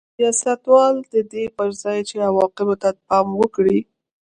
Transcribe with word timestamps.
سیاستوالو 0.15 1.01
د 1.13 1.15
دې 1.31 1.43
پر 1.57 1.69
ځای 1.81 1.99
چې 2.09 2.15
عواقبو 2.29 2.75
ته 2.81 2.89
پام 3.07 3.27
وکړي 3.41 3.79